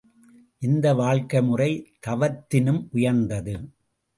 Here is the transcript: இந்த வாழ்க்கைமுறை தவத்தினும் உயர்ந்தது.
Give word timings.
இந்த 0.61 0.93
வாழ்க்கைமுறை 0.93 1.69
தவத்தினும் 2.07 2.81
உயர்ந்தது. 2.91 3.55